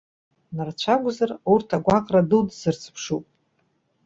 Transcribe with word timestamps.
Нарцәы 0.55 0.89
акәзар, 0.93 1.31
урҭ 1.51 1.69
агәаҟра 1.77 2.21
дуӡӡа 2.29 2.69
рзыԥшуп. 2.75 3.25